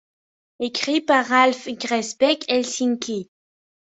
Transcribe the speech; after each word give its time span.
Écrit 0.59 1.01
par 1.01 1.27
Ralph 1.27 1.67
Gräsbeck, 1.69 2.45
Helsinki. 2.49 3.29